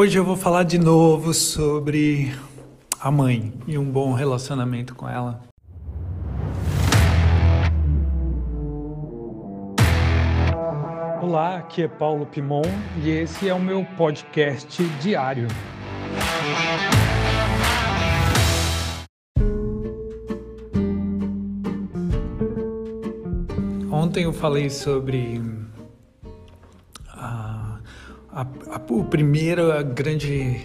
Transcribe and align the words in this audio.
Hoje 0.00 0.16
eu 0.16 0.24
vou 0.24 0.36
falar 0.36 0.62
de 0.62 0.78
novo 0.78 1.34
sobre 1.34 2.32
a 3.00 3.10
mãe 3.10 3.52
e 3.66 3.76
um 3.76 3.84
bom 3.84 4.12
relacionamento 4.12 4.94
com 4.94 5.08
ela. 5.08 5.42
Olá, 11.20 11.56
aqui 11.56 11.82
é 11.82 11.88
Paulo 11.88 12.26
Pimon 12.26 12.62
e 13.02 13.10
esse 13.10 13.48
é 13.48 13.52
o 13.52 13.58
meu 13.58 13.84
podcast 13.96 14.80
diário. 15.00 15.48
Ontem 23.90 24.22
eu 24.22 24.32
falei 24.32 24.70
sobre 24.70 25.42
a, 28.38 28.42
a, 28.76 28.92
o 28.92 29.04
primeiro 29.04 29.64
grande 29.84 30.62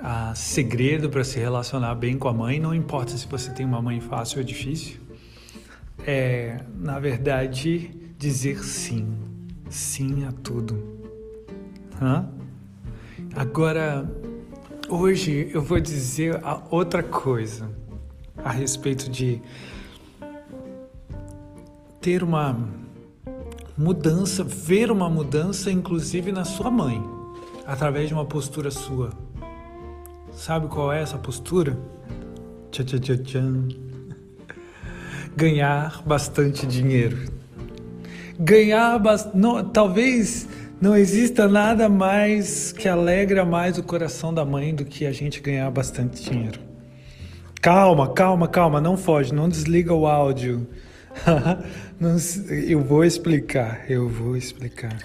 a, 0.00 0.34
segredo 0.34 1.08
para 1.08 1.22
se 1.22 1.38
relacionar 1.38 1.94
bem 1.94 2.18
com 2.18 2.26
a 2.26 2.32
mãe, 2.32 2.58
não 2.58 2.74
importa 2.74 3.16
se 3.16 3.28
você 3.28 3.52
tem 3.52 3.64
uma 3.64 3.80
mãe 3.80 4.00
fácil 4.00 4.38
ou 4.38 4.44
difícil, 4.44 4.98
é, 6.04 6.60
na 6.76 6.98
verdade, 6.98 7.92
dizer 8.18 8.58
sim. 8.64 9.16
Sim 9.70 10.24
a 10.24 10.32
tudo. 10.32 10.98
Hã? 12.02 12.28
Agora, 13.36 14.10
hoje 14.88 15.50
eu 15.54 15.62
vou 15.62 15.78
dizer 15.78 16.40
a 16.44 16.62
outra 16.68 17.02
coisa 17.02 17.70
a 18.36 18.50
respeito 18.50 19.08
de 19.08 19.40
ter 22.00 22.24
uma 22.24 22.58
mudança, 23.76 24.44
ver 24.44 24.90
uma 24.90 25.10
mudança, 25.10 25.70
inclusive 25.70 26.30
na 26.30 26.44
sua 26.44 26.70
mãe, 26.70 27.02
através 27.66 28.08
de 28.08 28.14
uma 28.14 28.24
postura 28.24 28.70
sua. 28.70 29.10
Sabe 30.32 30.68
qual 30.68 30.92
é 30.92 31.02
essa 31.02 31.18
postura? 31.18 31.78
Tchau, 32.70 32.84
tchau, 32.84 32.98
tchau, 32.98 33.16
tchau. 33.18 33.42
Ganhar 35.36 36.02
bastante 36.04 36.66
dinheiro. 36.66 37.18
Ganhar 38.38 38.98
bastante. 38.98 39.70
Talvez 39.72 40.48
não 40.80 40.96
exista 40.96 41.48
nada 41.48 41.88
mais 41.88 42.72
que 42.72 42.88
alegra 42.88 43.44
mais 43.44 43.78
o 43.78 43.82
coração 43.82 44.34
da 44.34 44.44
mãe 44.44 44.74
do 44.74 44.84
que 44.84 45.06
a 45.06 45.12
gente 45.12 45.40
ganhar 45.40 45.70
bastante 45.70 46.22
dinheiro. 46.22 46.60
Calma, 47.60 48.12
calma, 48.12 48.46
calma, 48.46 48.80
não 48.80 48.96
foge, 48.96 49.32
não 49.32 49.48
desliga 49.48 49.94
o 49.94 50.06
áudio. 50.06 50.66
eu 52.68 52.80
vou 52.82 53.04
explicar, 53.04 53.84
eu 53.88 54.08
vou 54.08 54.36
explicar. 54.36 54.96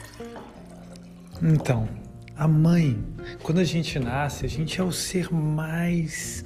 Então, 1.41 1.87
a 2.35 2.47
mãe, 2.47 2.97
quando 3.43 3.59
a 3.59 3.63
gente 3.63 3.99
nasce, 3.99 4.45
a 4.45 4.49
gente 4.49 4.79
é 4.79 4.83
o 4.83 4.91
ser 4.91 5.31
mais 5.33 6.43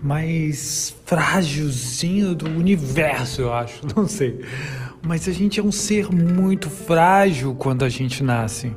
mais 0.00 0.94
frágilzinho 1.04 2.32
do 2.34 2.46
universo, 2.46 3.42
eu 3.42 3.52
acho, 3.52 3.80
não 3.96 4.06
sei. 4.06 4.44
Mas 5.02 5.28
a 5.28 5.32
gente 5.32 5.58
é 5.58 5.62
um 5.62 5.72
ser 5.72 6.12
muito 6.12 6.70
frágil 6.70 7.54
quando 7.54 7.84
a 7.84 7.88
gente 7.88 8.22
nasce. 8.22 8.72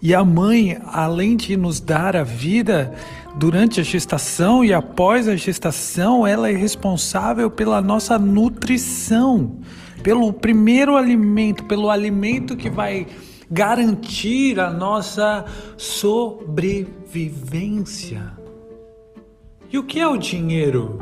E 0.00 0.14
a 0.14 0.24
mãe, 0.24 0.78
além 0.86 1.36
de 1.36 1.56
nos 1.56 1.80
dar 1.80 2.16
a 2.16 2.22
vida 2.22 2.94
durante 3.36 3.80
a 3.80 3.82
gestação 3.82 4.64
e 4.64 4.72
após 4.72 5.26
a 5.28 5.34
gestação, 5.36 6.26
ela 6.26 6.50
é 6.50 6.54
responsável 6.54 7.50
pela 7.50 7.78
nossa 7.80 8.18
nutrição, 8.18 9.58
pelo 10.02 10.32
primeiro 10.32 10.96
alimento, 10.96 11.64
pelo 11.64 11.90
alimento 11.90 12.56
que 12.56 12.70
vai 12.70 13.06
garantir 13.50 14.58
a 14.60 14.70
nossa 14.70 15.44
sobrevivência. 15.76 18.32
E 19.70 19.78
o 19.78 19.84
que 19.84 20.00
é 20.00 20.06
o 20.06 20.16
dinheiro? 20.16 20.98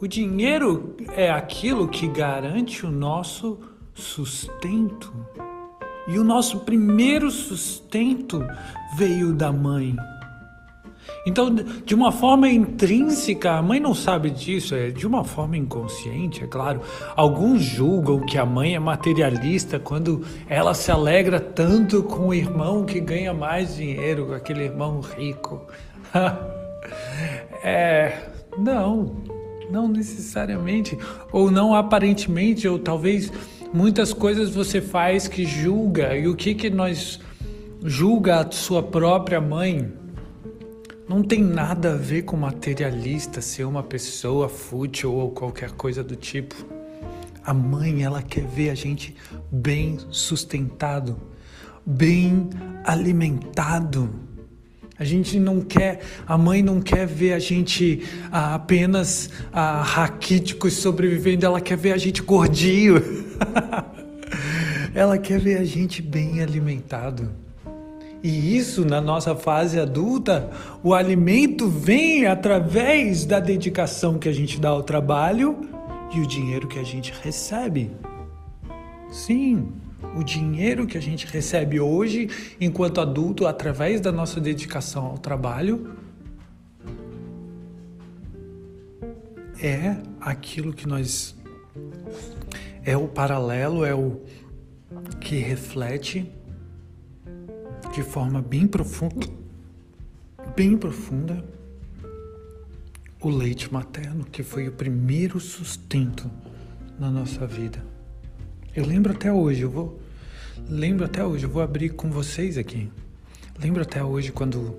O 0.00 0.08
dinheiro 0.08 0.96
é 1.14 1.30
aquilo 1.30 1.86
que 1.86 2.08
garante 2.08 2.84
o 2.84 2.90
nosso 2.90 3.60
sustento. 3.94 5.12
E 6.08 6.18
o 6.18 6.24
nosso 6.24 6.60
primeiro 6.60 7.30
sustento 7.30 8.44
veio 8.96 9.32
da 9.32 9.52
mãe. 9.52 9.96
Então, 11.24 11.54
de 11.54 11.94
uma 11.94 12.10
forma 12.10 12.48
intrínseca, 12.48 13.52
a 13.52 13.62
mãe 13.62 13.78
não 13.78 13.94
sabe 13.94 14.28
disso, 14.30 14.74
é 14.74 14.90
de 14.90 15.06
uma 15.06 15.22
forma 15.22 15.56
inconsciente, 15.56 16.42
é 16.42 16.46
claro. 16.48 16.80
Alguns 17.14 17.62
julgam 17.62 18.20
que 18.20 18.36
a 18.36 18.44
mãe 18.44 18.74
é 18.74 18.78
materialista 18.80 19.78
quando 19.78 20.24
ela 20.48 20.74
se 20.74 20.90
alegra 20.90 21.38
tanto 21.38 22.02
com 22.02 22.28
o 22.28 22.34
irmão 22.34 22.84
que 22.84 22.98
ganha 22.98 23.32
mais 23.32 23.76
dinheiro, 23.76 24.26
com 24.26 24.34
aquele 24.34 24.64
irmão 24.64 25.00
rico. 25.00 25.64
é, 27.62 28.30
não, 28.58 29.22
não 29.70 29.86
necessariamente, 29.86 30.98
ou 31.30 31.52
não 31.52 31.72
aparentemente, 31.72 32.66
ou 32.66 32.80
talvez 32.80 33.32
muitas 33.72 34.12
coisas 34.12 34.50
você 34.50 34.80
faz 34.80 35.26
que 35.26 35.44
julga. 35.44 36.16
E 36.16 36.28
o 36.28 36.36
que 36.36 36.54
que 36.54 36.70
nós 36.70 37.18
julga 37.82 38.40
a 38.40 38.50
sua 38.50 38.82
própria 38.82 39.40
mãe? 39.40 39.92
Não 41.08 41.22
tem 41.22 41.42
nada 41.42 41.92
a 41.92 41.96
ver 41.96 42.22
com 42.22 42.36
materialista, 42.36 43.40
ser 43.40 43.64
uma 43.64 43.82
pessoa 43.82 44.48
fútil 44.48 45.12
ou 45.14 45.30
qualquer 45.30 45.72
coisa 45.72 46.02
do 46.02 46.16
tipo. 46.16 46.54
A 47.44 47.52
mãe, 47.52 48.02
ela 48.02 48.22
quer 48.22 48.44
ver 48.46 48.70
a 48.70 48.74
gente 48.74 49.16
bem 49.50 49.98
sustentado, 50.10 51.20
bem 51.84 52.48
alimentado. 52.84 54.31
A 55.02 55.04
gente 55.04 55.36
não 55.36 55.60
quer, 55.60 55.98
a 56.28 56.38
mãe 56.38 56.62
não 56.62 56.80
quer 56.80 57.08
ver 57.08 57.32
a 57.32 57.38
gente 57.40 58.04
ah, 58.30 58.54
apenas 58.54 59.28
ah, 59.52 59.82
raquíticos 59.82 60.74
sobrevivendo, 60.74 61.44
ela 61.44 61.60
quer 61.60 61.76
ver 61.76 61.92
a 61.92 61.96
gente 61.96 62.22
gordinho. 62.22 63.02
ela 64.94 65.18
quer 65.18 65.40
ver 65.40 65.58
a 65.58 65.64
gente 65.64 66.00
bem 66.00 66.40
alimentado. 66.40 67.32
E 68.22 68.56
isso 68.56 68.84
na 68.84 69.00
nossa 69.00 69.34
fase 69.34 69.80
adulta, 69.80 70.48
o 70.84 70.94
alimento 70.94 71.68
vem 71.68 72.24
através 72.26 73.24
da 73.24 73.40
dedicação 73.40 74.20
que 74.20 74.28
a 74.28 74.32
gente 74.32 74.60
dá 74.60 74.68
ao 74.68 74.84
trabalho 74.84 75.68
e 76.14 76.20
o 76.20 76.26
dinheiro 76.28 76.68
que 76.68 76.78
a 76.78 76.84
gente 76.84 77.12
recebe. 77.24 77.90
Sim, 79.10 79.66
o 80.16 80.22
dinheiro 80.22 80.86
que 80.86 80.98
a 80.98 81.00
gente 81.00 81.26
recebe 81.26 81.80
hoje, 81.80 82.28
enquanto 82.60 83.00
adulto, 83.00 83.46
através 83.46 84.00
da 84.00 84.12
nossa 84.12 84.40
dedicação 84.40 85.06
ao 85.06 85.18
trabalho, 85.18 85.96
é 89.60 89.96
aquilo 90.20 90.72
que 90.72 90.86
nós. 90.86 91.34
É 92.84 92.96
o 92.96 93.06
paralelo, 93.06 93.84
é 93.84 93.94
o 93.94 94.20
que 95.20 95.36
reflete 95.36 96.30
de 97.92 98.02
forma 98.02 98.42
bem 98.42 98.66
profunda, 98.66 99.26
bem 100.56 100.76
profunda, 100.76 101.44
o 103.20 103.28
leite 103.28 103.72
materno, 103.72 104.24
que 104.24 104.42
foi 104.42 104.66
o 104.66 104.72
primeiro 104.72 105.38
sustento 105.38 106.28
na 106.98 107.10
nossa 107.10 107.46
vida. 107.46 107.91
Eu 108.74 108.86
lembro 108.86 109.12
até 109.12 109.30
hoje, 109.30 109.60
eu 109.60 109.70
vou 109.70 110.00
lembro 110.66 111.04
até 111.04 111.22
hoje, 111.22 111.44
eu 111.44 111.50
vou 111.50 111.60
abrir 111.60 111.90
com 111.90 112.10
vocês 112.10 112.56
aqui. 112.56 112.90
Lembro 113.60 113.82
até 113.82 114.02
hoje 114.02 114.32
quando 114.32 114.78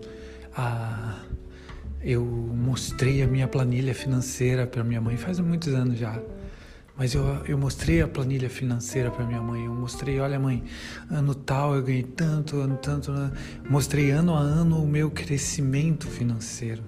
a 0.56 1.20
eu 2.02 2.26
mostrei 2.26 3.22
a 3.22 3.28
minha 3.28 3.48
planilha 3.48 3.94
financeira 3.94 4.66
para 4.66 4.84
minha 4.84 5.00
mãe 5.00 5.16
faz 5.16 5.40
muitos 5.40 5.74
anos 5.76 6.00
já. 6.00 6.20
Mas 6.98 7.14
eu, 7.14 7.24
eu 7.48 7.58
mostrei 7.58 8.02
a 8.02 8.08
planilha 8.08 8.50
financeira 8.50 9.12
para 9.12 9.26
minha 9.26 9.42
mãe. 9.42 9.66
Eu 9.66 9.74
mostrei, 9.74 10.20
olha 10.20 10.40
mãe, 10.40 10.64
ano 11.10 11.34
tal 11.36 11.76
eu 11.76 11.84
ganhei 11.84 12.04
tanto, 12.04 12.58
ano 12.58 12.78
tanto. 12.78 13.12
Né? 13.12 13.32
Mostrei 13.70 14.10
ano 14.10 14.36
a 14.36 14.40
ano 14.40 14.84
o 14.84 14.88
meu 14.88 15.12
crescimento 15.12 16.08
financeiro. 16.08 16.84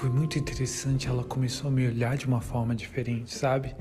Foi 0.00 0.08
muito 0.08 0.38
interessante, 0.38 1.08
ela 1.08 1.24
começou 1.24 1.66
a 1.66 1.72
me 1.72 1.84
olhar 1.84 2.16
de 2.16 2.24
uma 2.24 2.40
forma 2.40 2.72
diferente, 2.72 3.34
sabe? 3.34 3.74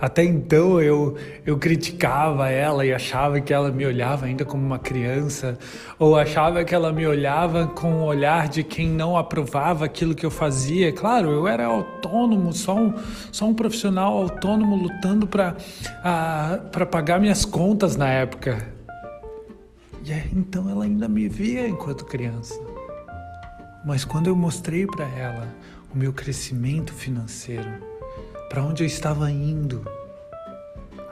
Até 0.00 0.22
então 0.22 0.80
eu, 0.80 1.16
eu 1.44 1.58
criticava 1.58 2.48
ela 2.48 2.86
e 2.86 2.94
achava 2.94 3.40
que 3.40 3.52
ela 3.52 3.72
me 3.72 3.84
olhava 3.84 4.26
ainda 4.26 4.44
como 4.44 4.64
uma 4.64 4.78
criança, 4.78 5.58
ou 5.98 6.16
achava 6.16 6.64
que 6.64 6.72
ela 6.72 6.92
me 6.92 7.04
olhava 7.04 7.66
com 7.66 7.94
o 7.94 8.04
olhar 8.04 8.48
de 8.48 8.62
quem 8.62 8.88
não 8.88 9.16
aprovava 9.16 9.84
aquilo 9.84 10.14
que 10.14 10.24
eu 10.24 10.30
fazia. 10.30 10.92
Claro, 10.92 11.30
eu 11.30 11.48
era 11.48 11.66
autônomo, 11.66 12.52
só 12.52 12.76
um, 12.76 12.94
só 13.32 13.44
um 13.46 13.54
profissional 13.54 14.18
autônomo 14.18 14.76
lutando 14.76 15.26
para 15.26 15.56
pagar 16.86 17.18
minhas 17.18 17.44
contas 17.44 17.96
na 17.96 18.08
época. 18.08 18.72
E 20.04 20.12
então 20.32 20.70
ela 20.70 20.84
ainda 20.84 21.08
me 21.08 21.28
via 21.28 21.66
enquanto 21.66 22.04
criança. 22.04 22.69
Mas 23.84 24.04
quando 24.04 24.26
eu 24.26 24.36
mostrei 24.36 24.86
para 24.86 25.06
ela 25.06 25.48
o 25.92 25.96
meu 25.98 26.12
crescimento 26.12 26.92
financeiro, 26.92 27.70
para 28.48 28.62
onde 28.62 28.82
eu 28.82 28.86
estava 28.86 29.30
indo, 29.30 29.84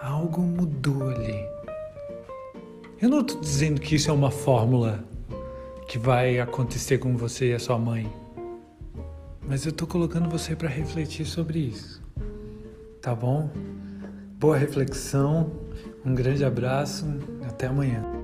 algo 0.03 0.43
mudou 0.43 1.09
ali. 1.09 1.45
Eu 3.01 3.09
não 3.09 3.21
estou 3.21 3.41
dizendo 3.41 3.81
que 3.81 3.95
isso 3.95 4.11
é 4.11 4.13
uma 4.13 4.31
fórmula 4.31 5.05
que 5.87 5.99
vai 5.99 6.39
acontecer 6.41 6.99
com 6.99 7.17
você 7.17 7.51
e 7.51 7.55
a 7.55 7.59
sua 7.59 7.79
mãe. 7.79 8.13
Mas 9.47 9.65
eu 9.65 9.73
tô 9.73 9.87
colocando 9.87 10.29
você 10.29 10.55
para 10.55 10.69
refletir 10.69 11.25
sobre 11.25 11.61
isso. 11.61 12.03
Tá 13.01 13.15
bom? 13.15 13.51
Boa 14.39 14.57
reflexão, 14.57 15.51
um 16.05 16.15
grande 16.15 16.45
abraço, 16.45 17.07
até 17.49 17.69
amanhã. 17.69 18.18